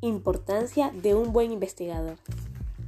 [0.00, 2.18] Importancia de un buen investigador.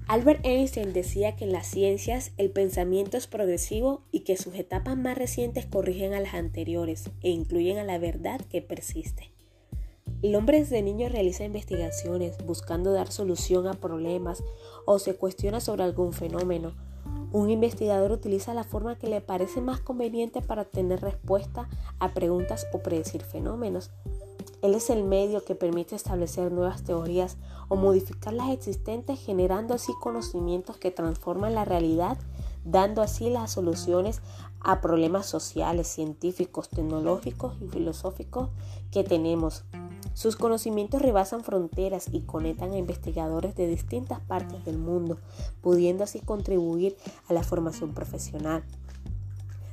[0.06, 4.96] Albert Einstein decía que en las ciencias el pensamiento es progresivo y que sus etapas
[4.96, 9.32] más recientes corrigen a las anteriores e incluyen a la verdad que persiste.
[10.22, 14.44] El hombre desde niño realiza investigaciones buscando dar solución a problemas
[14.86, 16.76] o se cuestiona sobre algún fenómeno.
[17.32, 21.68] Un investigador utiliza la forma que le parece más conveniente para tener respuesta
[21.98, 23.90] a preguntas o predecir fenómenos.
[24.62, 27.38] Él es el medio que permite establecer nuevas teorías
[27.68, 32.18] o modificar las existentes generando así conocimientos que transforman la realidad,
[32.64, 34.20] dando así las soluciones
[34.60, 38.50] a problemas sociales, científicos, tecnológicos y filosóficos
[38.90, 39.64] que tenemos.
[40.12, 45.18] Sus conocimientos rebasan fronteras y conectan a investigadores de distintas partes del mundo,
[45.62, 46.96] pudiendo así contribuir
[47.28, 48.64] a la formación profesional.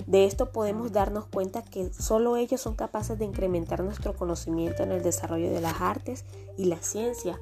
[0.07, 4.93] De esto podemos darnos cuenta que solo ellos son capaces de incrementar nuestro conocimiento en
[4.93, 6.23] el desarrollo de las artes
[6.57, 7.37] y la ciencia.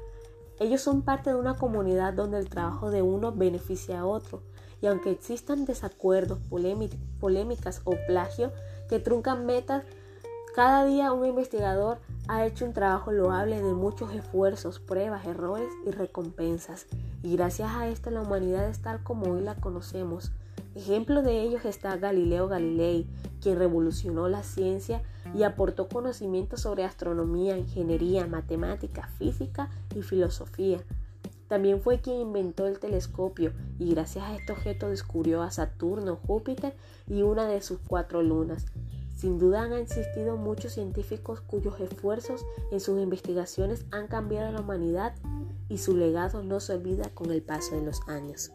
[0.60, 4.42] Ellos son parte de una comunidad donde el trabajo de uno beneficia a otro,
[4.82, 6.40] y aunque existan desacuerdos,
[7.20, 8.52] polémicas o plagio
[8.90, 9.84] que truncan metas,
[10.56, 15.92] cada día un investigador ha hecho un trabajo loable de muchos esfuerzos, pruebas, errores y
[15.92, 16.88] recompensas,
[17.22, 20.32] y gracias a esto la humanidad es tal como hoy la conocemos.
[20.76, 23.08] Ejemplo de ellos está Galileo Galilei,
[23.42, 25.02] quien revolucionó la ciencia
[25.34, 30.82] y aportó conocimientos sobre astronomía, ingeniería, matemática, física y filosofía.
[31.48, 36.76] También fue quien inventó el telescopio y gracias a este objeto descubrió a Saturno, Júpiter
[37.08, 38.66] y una de sus cuatro lunas.
[39.16, 44.60] Sin duda han existido muchos científicos cuyos esfuerzos en sus investigaciones han cambiado a la
[44.60, 45.16] humanidad
[45.70, 48.52] y su legado no se olvida con el paso de los años.